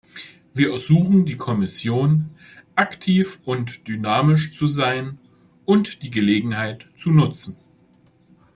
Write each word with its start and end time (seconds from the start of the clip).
Wir 0.55 0.71
ersuchen 0.71 1.25
die 1.25 1.37
Kommission, 1.37 2.31
aktiv 2.73 3.39
und 3.45 3.87
dynamisch 3.87 4.49
zu 4.49 4.65
sein 4.65 5.19
und 5.65 6.01
die 6.01 6.09
Gelegenheit 6.09 6.87
zu 6.95 7.11
nutzen. 7.11 7.57